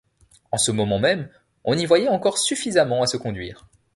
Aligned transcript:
En 0.51 0.57
ce 0.57 0.71
moment 0.71 0.97
même, 0.97 1.29
on 1.63 1.77
y 1.77 1.85
voyait 1.85 2.09
encore 2.09 2.39
suffisamment 2.39 3.03
à 3.03 3.05
se 3.05 3.17
conduire. 3.17 3.67